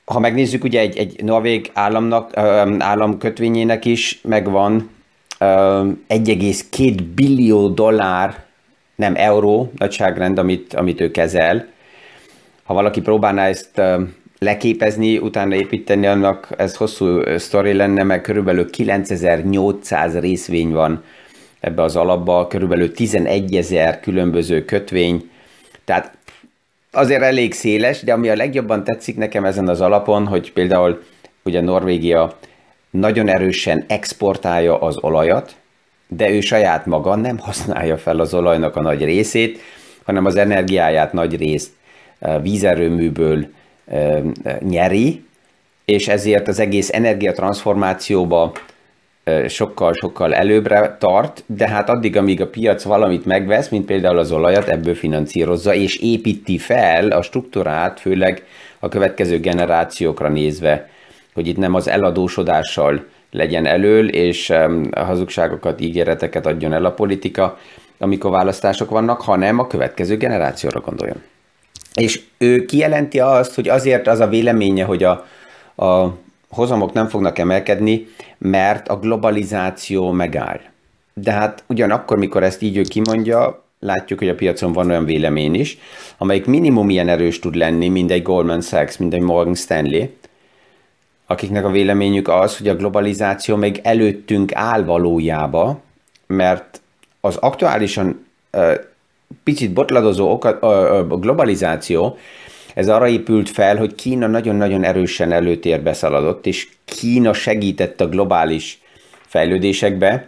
Ha 0.06 0.20
megnézzük, 0.20 0.64
ugye 0.64 0.80
egy, 0.80 0.98
egy 0.98 1.24
norvég 1.24 1.72
államnak, 1.74 2.38
állam 2.80 3.18
kötvényének 3.18 3.86
is 3.86 4.20
megvan 4.24 4.90
1,2 5.40 7.00
billió 7.16 7.68
dollár, 7.68 8.44
nem 8.96 9.16
euró 9.16 9.72
nagyságrend, 9.78 10.38
amit, 10.38 10.74
amit 10.74 11.02
ő 11.02 11.12
kezel, 11.12 11.68
ha 12.64 12.74
valaki 12.74 13.02
próbálná 13.02 13.48
ezt 13.48 13.82
leképezni, 14.40 15.18
utána 15.18 15.56
építeni, 15.56 16.06
annak 16.06 16.50
ez 16.58 16.76
hosszú 16.76 17.38
sztori 17.38 17.74
lenne, 17.74 18.04
mert 18.04 18.24
körülbelül 18.24 18.70
9800 18.70 20.20
részvény 20.20 20.72
van 20.72 21.04
ebbe 21.60 21.82
az 21.82 21.96
alapba, 21.96 22.48
körülbelül 22.48 22.92
11 22.92 23.56
ezer 23.56 24.00
különböző 24.00 24.66
kötvény, 24.66 25.30
tehát 25.86 26.18
azért 26.96 27.22
elég 27.22 27.54
széles, 27.54 28.04
de 28.04 28.14
ami 28.14 28.30
a 28.30 28.36
legjobban 28.36 28.84
tetszik 28.84 29.18
nekem 29.18 29.46
ezen 29.46 29.68
az 29.68 29.82
alapon, 29.82 30.28
hogy 30.28 30.54
például 30.54 31.04
ugye 31.44 31.62
Norvégia 31.62 32.38
nagyon 32.90 33.28
erősen 33.30 33.84
exportálja 33.88 34.80
az 34.80 34.98
olajat, 35.04 35.56
de 36.08 36.30
ő 36.30 36.40
saját 36.40 36.86
maga 36.86 37.16
nem 37.16 37.38
használja 37.38 37.98
fel 37.98 38.20
az 38.20 38.34
olajnak 38.34 38.76
a 38.76 38.82
nagy 38.82 39.04
részét, 39.04 39.60
hanem 40.06 40.26
az 40.26 40.36
energiáját 40.36 41.14
nagy 41.14 41.38
részt 41.38 41.72
vízerőműből 42.42 43.46
nyeri, 44.60 45.24
és 45.86 46.08
ezért 46.08 46.48
az 46.48 46.60
egész 46.60 46.90
energiatranszformációba 46.94 48.52
sokkal-sokkal 49.48 50.34
előbbre 50.34 50.98
tart, 51.00 51.44
de 51.46 51.68
hát 51.68 51.90
addig, 51.90 52.18
amíg 52.18 52.42
a 52.42 52.48
piac 52.48 52.84
valamit 52.84 53.26
megvesz, 53.26 53.70
mint 53.70 53.86
például 53.86 54.18
az 54.18 54.32
olajat, 54.32 54.68
ebből 54.68 54.96
finanszírozza, 54.96 55.74
és 55.74 55.98
építi 55.98 56.58
fel 56.58 57.08
a 57.08 57.22
struktúrát, 57.22 58.00
főleg 58.00 58.44
a 58.80 58.90
következő 58.90 59.40
generációkra 59.40 60.30
nézve, 60.30 60.90
hogy 61.34 61.48
itt 61.48 61.58
nem 61.58 61.74
az 61.74 61.88
eladósodással 61.88 63.06
legyen 63.32 63.66
elől, 63.66 64.10
és 64.10 64.50
a 64.92 65.04
hazugságokat, 65.04 65.82
ígéreteket 65.82 66.46
adjon 66.46 66.74
el 66.74 66.86
a 66.86 66.92
politika, 66.92 67.58
amikor 68.00 68.32
választások 68.32 68.90
vannak, 68.90 69.22
hanem 69.22 69.60
a 69.60 69.68
következő 69.68 70.18
generációra 70.18 70.80
gondoljon. 70.80 71.22
És 71.94 72.22
ő 72.38 72.66
kijelenti 72.66 73.20
azt, 73.20 73.56
hogy 73.56 73.70
azért 73.70 74.08
az 74.08 74.20
a 74.20 74.28
véleménye, 74.28 74.84
hogy 74.84 75.04
a, 75.04 75.26
a 75.86 76.18
hozamok 76.56 76.94
nem 76.94 77.08
fognak 77.08 77.38
emelkedni, 77.38 78.08
mert 78.38 78.88
a 78.88 79.00
globalizáció 79.00 80.12
megáll. 80.12 80.60
De 81.14 81.32
hát 81.32 81.64
ugyanakkor, 81.68 82.18
mikor 82.18 82.44
ezt 82.44 82.62
így 82.62 82.78
ő 82.78 82.82
kimondja, 82.82 83.64
látjuk, 83.80 84.20
hogy 84.20 84.30
a 84.30 84.36
piacon 84.36 84.74
van 84.74 84.90
olyan 84.90 85.06
vélemény 85.06 85.54
is, 85.54 85.78
amelyik 86.18 86.46
minimum 86.46 86.90
ilyen 86.90 87.08
erős 87.08 87.40
tud 87.40 87.56
lenni, 87.56 87.88
mint 87.88 88.12
egy 88.12 88.22
Goldman 88.22 88.62
Sachs, 88.62 88.98
mint 88.98 89.14
egy 89.14 89.22
Morgan 89.22 89.56
Stanley, 89.56 90.06
akiknek 91.28 91.66
a 91.66 91.70
véleményük 91.70 92.28
az, 92.28 92.58
hogy 92.58 92.68
a 92.68 92.76
globalizáció 92.76 93.56
még 93.56 93.80
előttünk 93.84 94.56
áll 94.56 94.84
valójába, 94.84 95.82
mert 96.28 96.82
az 97.22 97.36
aktuálisan 97.36 98.26
picit 99.44 99.74
botladozó 99.74 100.38
globalizáció, 101.08 102.18
ez 102.76 102.90
arra 102.90 103.08
épült 103.08 103.50
fel, 103.50 103.78
hogy 103.78 103.96
Kína 103.96 104.28
nagyon-nagyon 104.28 104.84
erősen 104.84 105.32
előtérbe 105.32 105.94
szaladott, 105.94 106.46
és 106.46 106.68
Kína 106.86 107.34
segített 107.34 108.02
a 108.02 108.10
globális 108.10 108.80
fejlődésekbe. 109.26 110.28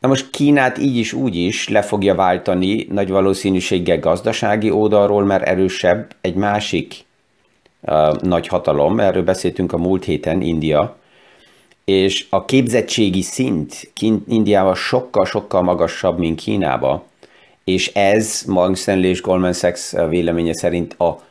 Na 0.00 0.08
most 0.08 0.30
Kínát 0.30 0.78
így 0.78 0.96
is 0.96 1.12
úgy 1.12 1.36
is 1.36 1.68
le 1.68 1.82
fogja 1.82 2.14
váltani 2.14 2.86
nagy 2.90 3.08
valószínűséggel 3.08 3.98
gazdasági 3.98 4.70
oldalról, 4.70 5.24
mert 5.24 5.46
erősebb 5.46 6.14
egy 6.20 6.34
másik 6.34 6.94
uh, 7.80 8.20
nagy 8.20 8.46
hatalom, 8.46 9.00
erről 9.00 9.22
beszéltünk 9.22 9.72
a 9.72 9.78
múlt 9.78 10.04
héten, 10.04 10.42
India, 10.42 10.96
és 11.84 12.26
a 12.30 12.44
képzettségi 12.44 13.22
szint 13.22 13.92
Indiával 14.28 14.74
sokkal-sokkal 14.74 15.62
magasabb, 15.62 16.18
mint 16.18 16.40
Kínába. 16.40 17.04
És 17.64 17.88
ez 17.94 18.42
Morgan 18.46 18.74
Stanley 18.74 19.10
és 19.10 19.22
Goldman 19.22 19.52
Sachs 19.52 19.92
véleménye 20.08 20.54
szerint 20.54 20.94
a 20.98 21.28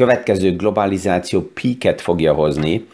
következő 0.00 0.56
globalizáció 0.56 1.40
píket 1.40 2.00
fogja 2.00 2.32
hozni. 2.32 2.86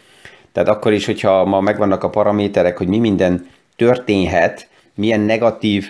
Tehát 0.51 0.69
akkor 0.69 0.93
is, 0.93 1.05
hogyha 1.05 1.45
ma 1.45 1.59
megvannak 1.59 2.03
a 2.03 2.09
paraméterek, 2.09 2.77
hogy 2.77 2.87
mi 2.87 2.97
minden 2.97 3.47
történhet, 3.75 4.67
milyen 4.95 5.19
negatív 5.19 5.87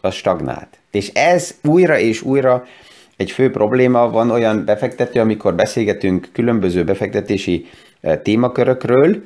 az 0.01 0.15
stagnált. 0.15 0.79
És 0.91 1.09
ez 1.09 1.55
újra 1.63 1.99
és 1.99 2.23
újra 2.23 2.67
egy 3.17 3.31
fő 3.31 3.51
probléma, 3.51 4.11
van 4.11 4.31
olyan 4.31 4.65
befektető, 4.65 5.21
amikor 5.21 5.55
beszélgetünk 5.55 6.29
különböző 6.33 6.85
befektetési 6.85 7.67
témakörökről, 8.23 9.23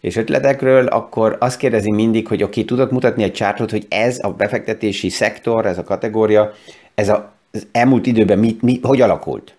és 0.00 0.16
ötletekről, 0.16 0.86
akkor 0.86 1.36
azt 1.40 1.58
kérdezi 1.58 1.90
mindig, 1.90 2.26
hogy 2.26 2.42
oké, 2.42 2.60
okay, 2.60 2.64
tudok 2.64 2.90
mutatni 2.90 3.22
egy 3.22 3.32
csártot, 3.32 3.70
hogy 3.70 3.86
ez 3.88 4.18
a 4.20 4.32
befektetési 4.32 5.08
szektor, 5.08 5.66
ez 5.66 5.78
a 5.78 5.84
kategória, 5.84 6.52
ez 6.94 7.08
a, 7.08 7.32
az 7.52 7.66
elmúlt 7.72 8.06
időben 8.06 8.38
mi, 8.38 8.56
mi, 8.60 8.80
hogy 8.82 9.00
alakult? 9.00 9.54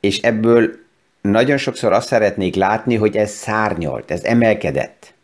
És 0.00 0.18
ebből 0.18 0.70
nagyon 1.20 1.56
sokszor 1.56 1.92
azt 1.92 2.06
szeretnék 2.06 2.54
látni, 2.54 2.96
hogy 2.96 3.16
ez 3.16 3.30
szárnyalt, 3.30 4.10
ez 4.10 4.24
emelkedett. 4.24 5.14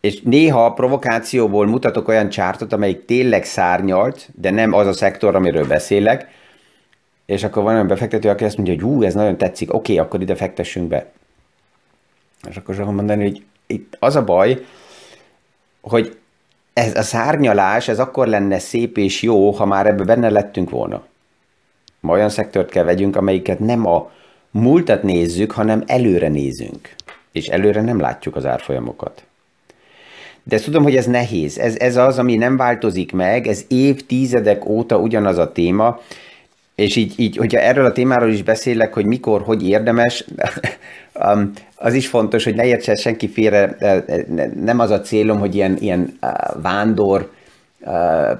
És 0.00 0.20
néha 0.20 0.64
a 0.64 0.72
provokációból 0.72 1.66
mutatok 1.66 2.08
olyan 2.08 2.28
csártot, 2.28 2.72
amelyik 2.72 3.04
tényleg 3.04 3.44
szárnyalt, 3.44 4.28
de 4.34 4.50
nem 4.50 4.72
az 4.72 4.86
a 4.86 4.92
szektor, 4.92 5.34
amiről 5.34 5.66
beszélek, 5.66 6.28
és 7.26 7.44
akkor 7.44 7.62
van 7.62 7.74
olyan 7.74 7.86
befektető, 7.86 8.28
aki 8.28 8.44
azt 8.44 8.56
mondja, 8.56 8.74
hogy 8.74 8.82
hú, 8.82 9.02
ez 9.02 9.14
nagyon 9.14 9.36
tetszik, 9.36 9.74
oké, 9.74 9.92
okay, 9.92 10.04
akkor 10.04 10.20
ide 10.20 10.34
fektessünk 10.34 10.88
be. 10.88 11.10
És 12.48 12.56
akkor 12.56 12.80
azt 12.80 12.90
mondani, 12.90 13.22
hogy 13.22 13.44
itt 13.66 13.96
az 13.98 14.16
a 14.16 14.24
baj, 14.24 14.64
hogy 15.80 16.18
ez 16.72 16.96
a 16.96 17.02
szárnyalás, 17.02 17.88
ez 17.88 17.98
akkor 17.98 18.26
lenne 18.26 18.58
szép 18.58 18.98
és 18.98 19.22
jó, 19.22 19.50
ha 19.50 19.66
már 19.66 19.86
ebbe 19.86 20.04
benne 20.04 20.30
lettünk 20.30 20.70
volna. 20.70 21.04
Ma 22.00 22.12
olyan 22.12 22.28
szektort 22.28 22.70
kell 22.70 22.84
vegyünk, 22.84 23.16
amelyiket 23.16 23.58
nem 23.58 23.86
a 23.86 24.10
múltat 24.50 25.02
nézzük, 25.02 25.50
hanem 25.50 25.82
előre 25.86 26.28
nézünk. 26.28 26.94
És 27.32 27.46
előre 27.46 27.80
nem 27.80 28.00
látjuk 28.00 28.36
az 28.36 28.46
árfolyamokat. 28.46 29.24
De 30.42 30.58
tudom, 30.58 30.82
hogy 30.82 30.96
ez 30.96 31.06
nehéz. 31.06 31.58
Ez, 31.58 31.76
ez 31.76 31.96
az, 31.96 32.18
ami 32.18 32.36
nem 32.36 32.56
változik 32.56 33.12
meg, 33.12 33.46
ez 33.46 33.64
évtizedek 33.68 34.68
óta 34.68 34.98
ugyanaz 34.98 35.38
a 35.38 35.52
téma, 35.52 36.00
és 36.76 36.96
így, 36.96 37.14
így, 37.16 37.36
hogyha 37.36 37.60
erről 37.60 37.84
a 37.84 37.92
témáról 37.92 38.30
is 38.30 38.42
beszélek, 38.42 38.94
hogy 38.94 39.06
mikor, 39.06 39.42
hogy 39.42 39.68
érdemes, 39.68 40.24
um, 41.32 41.52
az 41.76 41.94
is 41.94 42.08
fontos, 42.08 42.44
hogy 42.44 42.54
ne 42.54 42.66
értse 42.66 42.94
senki 42.94 43.28
félre, 43.28 43.76
nem 44.60 44.78
az 44.78 44.90
a 44.90 45.00
célom, 45.00 45.38
hogy 45.38 45.54
ilyen, 45.54 45.76
ilyen 45.80 46.18
uh, 46.22 46.62
vándor 46.62 47.30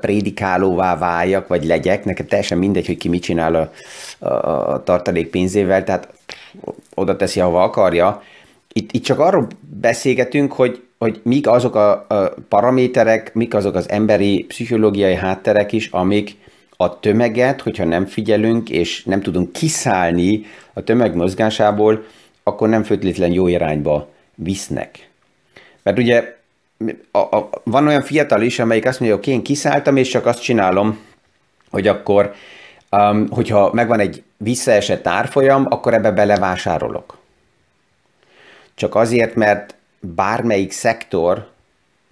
prédikálóvá 0.00 0.98
váljak, 0.98 1.48
vagy 1.48 1.64
legyek, 1.64 2.04
nekem 2.04 2.26
teljesen 2.26 2.58
mindegy, 2.58 2.86
hogy 2.86 2.96
ki 2.96 3.08
mit 3.08 3.22
csinál 3.22 3.54
a, 4.18 4.26
a 4.26 4.82
tartalék 4.82 5.30
pénzével, 5.30 5.84
tehát 5.84 6.08
oda 6.94 7.16
teszi, 7.16 7.40
ahova 7.40 7.62
akarja. 7.62 8.22
Itt, 8.72 8.92
itt 8.92 9.04
csak 9.04 9.18
arról 9.18 9.46
beszélgetünk, 9.80 10.52
hogy, 10.52 10.82
hogy 10.98 11.20
mik 11.22 11.48
azok 11.48 11.74
a, 11.74 11.90
a 12.08 12.34
paraméterek, 12.48 13.34
mik 13.34 13.54
azok 13.54 13.74
az 13.74 13.90
emberi, 13.90 14.44
pszichológiai 14.48 15.14
hátterek 15.14 15.72
is, 15.72 15.88
amik 15.90 16.36
a 16.76 17.00
tömeget, 17.00 17.60
hogyha 17.60 17.84
nem 17.84 18.06
figyelünk, 18.06 18.70
és 18.70 19.04
nem 19.04 19.20
tudunk 19.20 19.52
kiszállni 19.52 20.44
a 20.72 20.80
tömeg 20.82 21.14
mozgásából, 21.14 22.04
akkor 22.42 22.68
nem 22.68 22.82
feltétlen 22.82 23.32
jó 23.32 23.48
irányba 23.48 24.08
visznek. 24.34 25.08
Mert 25.82 25.98
ugye 25.98 26.36
a, 27.10 27.18
a, 27.18 27.50
van 27.64 27.86
olyan 27.86 28.02
fiatal 28.02 28.42
is, 28.42 28.58
amelyik 28.58 28.86
azt 28.86 29.00
mondja, 29.00 29.18
hogy 29.18 29.28
én 29.28 29.42
kiszálltam, 29.42 29.96
és 29.96 30.08
csak 30.08 30.26
azt 30.26 30.42
csinálom, 30.42 30.98
hogy 31.70 31.86
akkor, 31.86 32.34
um, 32.90 33.28
hogyha 33.30 33.72
megvan 33.72 34.00
egy 34.00 34.22
visszaesett 34.36 35.06
árfolyam, 35.06 35.66
akkor 35.68 35.94
ebbe 35.94 36.10
belevásárolok. 36.10 37.18
Csak 38.74 38.94
azért, 38.94 39.34
mert 39.34 39.74
bármelyik 40.00 40.72
szektor 40.72 41.48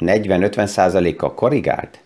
40-50%-kal 0.01 1.35
korrigált, 1.35 2.01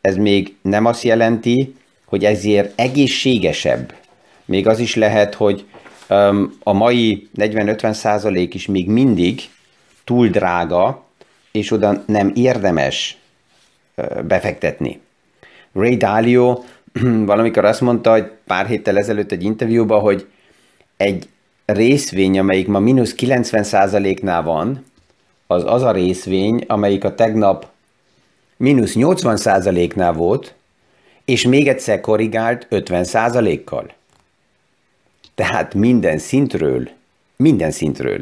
ez 0.00 0.16
még 0.16 0.56
nem 0.62 0.84
azt 0.84 1.02
jelenti, 1.02 1.74
hogy 2.04 2.24
ezért 2.24 2.80
egészségesebb. 2.80 3.94
Még 4.44 4.66
az 4.66 4.78
is 4.78 4.94
lehet, 4.94 5.34
hogy 5.34 5.64
a 6.62 6.72
mai 6.72 7.28
40-50 7.36 7.92
százalék 7.92 8.54
is 8.54 8.66
még 8.66 8.88
mindig 8.88 9.40
túl 10.04 10.28
drága, 10.28 11.04
és 11.52 11.70
oda 11.70 12.02
nem 12.06 12.32
érdemes 12.34 13.18
befektetni. 14.24 15.00
Ray 15.72 15.96
Dalio 15.96 16.62
valamikor 17.26 17.64
azt 17.64 17.80
mondta, 17.80 18.10
hogy 18.10 18.30
pár 18.46 18.66
héttel 18.66 18.98
ezelőtt 18.98 19.32
egy 19.32 19.44
interjúban, 19.44 20.00
hogy 20.00 20.26
egy 20.96 21.28
részvény, 21.64 22.38
amelyik 22.38 22.66
ma 22.66 22.78
mínusz 22.78 23.14
90 23.14 23.62
százaléknál 23.62 24.42
van, 24.42 24.84
az 25.46 25.64
az 25.66 25.82
a 25.82 25.92
részvény, 25.92 26.64
amelyik 26.66 27.04
a 27.04 27.14
tegnap 27.14 27.66
mínusz 28.60 28.92
80%-nál 28.94 30.12
volt, 30.12 30.54
és 31.24 31.42
még 31.42 31.68
egyszer 31.68 32.00
korrigált 32.00 32.66
50%-kal. 32.70 33.92
Tehát 35.34 35.74
minden 35.74 36.18
szintről, 36.18 36.88
minden 37.36 37.70
szintről. 37.70 38.20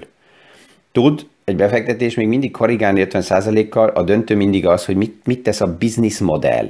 Tud 0.92 1.27
egy 1.44 1.57
befektetés 1.57 2.14
még 2.14 2.27
mindig 2.27 2.51
korrigálni 2.51 3.07
50%-kal, 3.11 3.88
a 3.88 4.03
döntő 4.03 4.37
mindig 4.37 4.66
az, 4.66 4.85
hogy 4.85 4.96
mit, 4.96 5.27
mit 5.27 5.42
tesz 5.42 5.61
a 5.61 5.77
business 5.79 6.18
modell. 6.18 6.68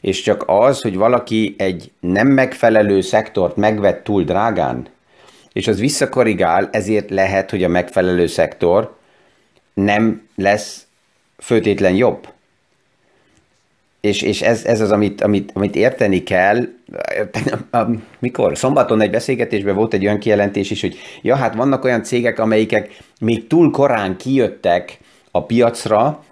És 0.00 0.22
csak 0.22 0.44
az, 0.46 0.80
hogy 0.80 0.96
valaki 0.96 1.54
egy 1.58 1.90
nem 2.00 2.28
megfelelő 2.28 3.00
szektort 3.00 3.56
megvett 3.56 4.04
túl 4.04 4.22
drágán, 4.22 4.86
és 5.52 5.68
az 5.68 5.80
visszakorrigál, 5.80 6.68
ezért 6.72 7.10
lehet, 7.10 7.50
hogy 7.50 7.64
a 7.64 7.68
megfelelő 7.68 8.26
szektor 8.26 8.96
nem 9.74 10.28
lesz 10.36 10.86
főtétlen 11.38 11.94
jobb 11.94 12.28
és, 14.00 14.22
és 14.22 14.42
ez, 14.42 14.64
ez 14.64 14.80
az, 14.80 14.90
amit, 14.90 15.20
amit, 15.20 15.50
amit 15.54 15.76
érteni 15.76 16.22
kell. 16.22 16.68
Mikor? 18.18 18.58
Szombaton 18.58 19.00
egy 19.00 19.10
beszélgetésben 19.10 19.74
volt 19.74 19.94
egy 19.94 20.04
olyan 20.04 20.18
kijelentés 20.18 20.70
is, 20.70 20.80
hogy 20.80 20.96
ja, 21.22 21.36
hát 21.36 21.54
vannak 21.54 21.84
olyan 21.84 22.02
cégek, 22.02 22.38
amelyikek 22.38 22.96
még 23.20 23.46
túl 23.46 23.70
korán 23.70 24.16
kijöttek 24.16 24.98
a 25.30 25.44
piacra, 25.44 26.24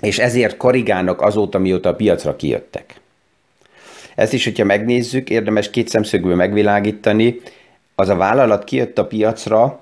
és 0.00 0.18
ezért 0.18 0.56
korrigálnak 0.56 1.20
azóta, 1.20 1.58
mióta 1.58 1.88
a 1.88 1.94
piacra 1.94 2.36
kijöttek. 2.36 2.94
Ezt 4.14 4.32
is, 4.32 4.44
hogyha 4.44 4.64
megnézzük, 4.64 5.30
érdemes 5.30 5.70
két 5.70 5.88
szemszögből 5.88 6.34
megvilágítani. 6.34 7.40
Az 7.94 8.08
a 8.08 8.16
vállalat 8.16 8.64
kijött 8.64 8.98
a 8.98 9.06
piacra, 9.06 9.80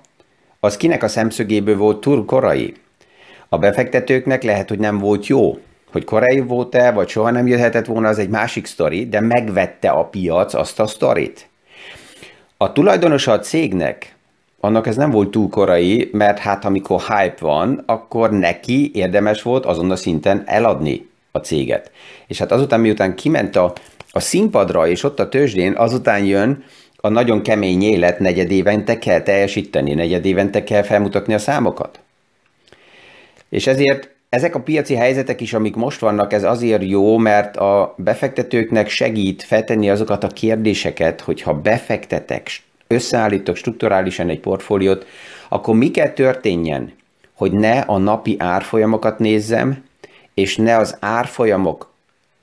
az 0.60 0.76
kinek 0.76 1.02
a 1.02 1.08
szemszögéből 1.08 1.76
volt 1.76 2.00
túl 2.00 2.24
korai? 2.24 2.74
A 3.48 3.58
befektetőknek 3.58 4.42
lehet, 4.42 4.68
hogy 4.68 4.78
nem 4.78 4.98
volt 4.98 5.26
jó, 5.26 5.58
hogy 5.92 6.04
korai 6.04 6.40
volt-e, 6.40 6.90
vagy 6.90 7.08
soha 7.08 7.30
nem 7.30 7.46
jöhetett 7.46 7.86
volna, 7.86 8.08
az 8.08 8.18
egy 8.18 8.28
másik 8.28 8.66
sztori, 8.66 9.08
de 9.08 9.20
megvette 9.20 9.90
a 9.90 10.04
piac 10.04 10.54
azt 10.54 10.80
a 10.80 10.86
sztorit. 10.86 11.48
A 12.56 12.72
tulajdonosa 12.72 13.32
a 13.32 13.38
cégnek, 13.38 14.16
annak 14.60 14.86
ez 14.86 14.96
nem 14.96 15.10
volt 15.10 15.30
túl 15.30 15.48
korai, 15.48 16.08
mert 16.12 16.38
hát 16.38 16.64
amikor 16.64 17.00
hype 17.00 17.36
van, 17.40 17.82
akkor 17.86 18.30
neki 18.30 18.90
érdemes 18.94 19.42
volt 19.42 19.66
azon 19.66 19.90
a 19.90 19.96
szinten 19.96 20.42
eladni 20.46 21.08
a 21.30 21.38
céget. 21.38 21.90
És 22.26 22.38
hát 22.38 22.52
azután, 22.52 22.80
miután 22.80 23.14
kiment 23.14 23.56
a, 23.56 23.72
a 24.10 24.20
színpadra, 24.20 24.86
és 24.86 25.02
ott 25.02 25.20
a 25.20 25.28
tőzsdén, 25.28 25.72
azután 25.72 26.24
jön 26.24 26.64
a 26.96 27.08
nagyon 27.08 27.42
kemény 27.42 27.82
élet, 27.82 28.18
negyed 28.18 28.50
évente 28.50 28.98
kell 28.98 29.20
teljesíteni, 29.20 29.94
negyed 29.94 30.24
évente 30.24 30.64
kell 30.64 30.82
felmutatni 30.82 31.34
a 31.34 31.38
számokat. 31.38 32.00
És 33.48 33.66
ezért 33.66 34.11
ezek 34.32 34.54
a 34.54 34.60
piaci 34.60 34.94
helyzetek 34.94 35.40
is, 35.40 35.52
amik 35.52 35.74
most 35.74 36.00
vannak, 36.00 36.32
ez 36.32 36.44
azért 36.44 36.82
jó, 36.82 37.18
mert 37.18 37.56
a 37.56 37.94
befektetőknek 37.96 38.88
segít 38.88 39.42
feltenni 39.42 39.90
azokat 39.90 40.24
a 40.24 40.28
kérdéseket, 40.28 41.20
hogyha 41.20 41.54
befektetek, 41.54 42.50
összeállítok 42.86 43.56
strukturálisan 43.56 44.28
egy 44.28 44.40
portfóliót, 44.40 45.06
akkor 45.48 45.74
mi 45.74 45.90
kell 45.90 46.08
történjen, 46.08 46.92
hogy 47.34 47.52
ne 47.52 47.78
a 47.78 47.98
napi 47.98 48.36
árfolyamokat 48.38 49.18
nézzem, 49.18 49.84
és 50.34 50.56
ne 50.56 50.76
az 50.76 50.96
árfolyamok 51.00 51.92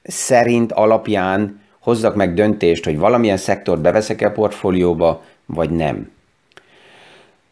szerint 0.03 0.71
alapján 0.71 1.61
hozzak 1.79 2.15
meg 2.15 2.33
döntést, 2.33 2.83
hogy 2.83 2.97
valamilyen 2.97 3.37
szektort 3.37 3.81
beveszek-e 3.81 4.25
a 4.25 4.31
portfólióba, 4.31 5.23
vagy 5.45 5.69
nem. 5.69 6.11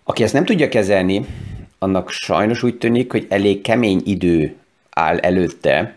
Aki 0.04 0.24
ezt 0.24 0.34
nem 0.34 0.46
tudja 0.46 0.70
kezelni, 0.70 1.26
annak 1.80 2.10
sajnos 2.10 2.64
úgy 2.64 2.78
tűnik, 2.78 3.12
hogy 3.12 3.26
elég 3.30 3.62
kemény 3.62 4.02
idő 4.06 4.56
áll 4.90 5.18
előtte, 5.18 5.96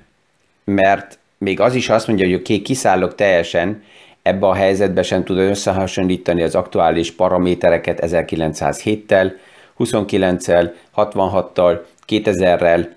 mert 0.64 1.18
még 1.38 1.60
az 1.60 1.74
is 1.74 1.88
azt 1.88 2.06
mondja, 2.06 2.26
hogy 2.26 2.34
oké, 2.34 2.52
okay, 2.52 2.64
kiszállok 2.64 3.14
teljesen, 3.14 3.82
ebbe 4.22 4.46
a 4.46 4.54
helyzetbe 4.54 5.02
sem 5.02 5.24
tud 5.24 5.38
összehasonlítani 5.38 6.42
az 6.42 6.54
aktuális 6.54 7.12
paramétereket 7.12 7.98
1907-tel, 8.02 9.32
29-el, 9.78 10.72
66-tal, 10.96 11.80
2000-rel, 12.08 12.88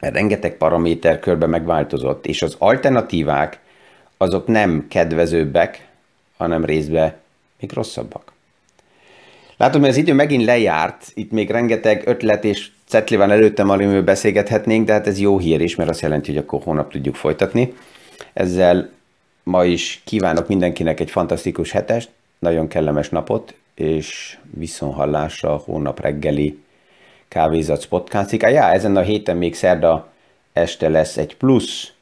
rengeteg 0.00 0.56
paraméter 0.56 1.18
körbe 1.18 1.46
megváltozott, 1.46 2.26
és 2.26 2.42
az 2.42 2.56
alternatívák 2.58 3.60
azok 4.16 4.46
nem 4.46 4.86
kedvezőbbek, 4.88 5.86
hanem 6.36 6.64
részben 6.64 7.14
még 7.60 7.72
rosszabbak. 7.72 8.32
Látom, 9.58 9.80
hogy 9.80 9.90
az 9.90 9.96
idő 9.96 10.12
megint 10.12 10.44
lejárt, 10.44 11.12
itt 11.14 11.30
még 11.30 11.50
rengeteg 11.50 12.02
ötlet 12.06 12.44
és 12.44 12.70
cetli 12.86 13.16
van 13.16 13.30
előttem, 13.30 13.70
amiről 13.70 14.02
beszélgethetnénk, 14.02 14.86
de 14.86 14.92
hát 14.92 15.06
ez 15.06 15.20
jó 15.20 15.38
hír 15.38 15.60
is, 15.60 15.74
mert 15.74 15.90
azt 15.90 16.00
jelenti, 16.00 16.32
hogy 16.32 16.40
akkor 16.40 16.60
hónap 16.62 16.92
tudjuk 16.92 17.14
folytatni. 17.14 17.74
Ezzel 18.32 18.90
ma 19.42 19.64
is 19.64 20.00
kívánok 20.04 20.48
mindenkinek 20.48 21.00
egy 21.00 21.10
fantasztikus 21.10 21.70
hetest, 21.70 22.10
nagyon 22.38 22.68
kellemes 22.68 23.08
napot, 23.08 23.54
és 23.74 24.38
viszonhallásra 24.50 25.52
a 25.52 25.62
hónap 25.64 26.00
reggeli 26.00 26.58
kávézac 27.28 27.84
podcastig. 27.84 28.40
Ja, 28.40 28.70
ezen 28.70 28.96
a 28.96 29.00
héten 29.00 29.36
még 29.36 29.54
szerda 29.54 30.08
este 30.52 30.88
lesz 30.88 31.16
egy 31.16 31.36
plusz 31.36 31.92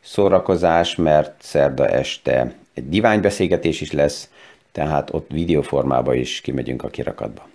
szórakozás, 0.00 0.94
mert 0.94 1.34
szerda 1.42 1.88
este 1.88 2.54
egy 2.74 2.88
diványbeszélgetés 2.88 3.80
is 3.80 3.92
lesz, 3.92 4.28
tehát 4.76 5.14
ott 5.14 5.30
videóformába 5.30 6.14
is 6.14 6.40
kimegyünk 6.40 6.82
a 6.82 6.88
kirakatba. 6.88 7.48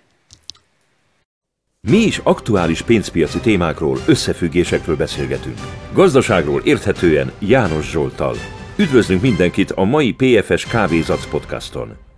Mi 1.80 1.96
is 1.96 2.18
aktuális 2.18 2.82
pénzpiaci 2.82 3.40
témákról, 3.40 3.98
összefüggésekről 4.06 4.96
beszélgetünk. 4.96 5.58
Gazdaságról 5.92 6.60
érthetően 6.64 7.32
János 7.38 7.90
Zsoltal. 7.90 8.34
Üdvözlünk 8.76 9.22
mindenkit 9.22 9.70
a 9.70 9.84
mai 9.84 10.12
PFS 10.12 10.66
Kávézac 10.66 11.30
podcaston! 11.30 12.11